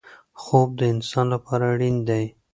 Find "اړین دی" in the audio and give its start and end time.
1.73-2.25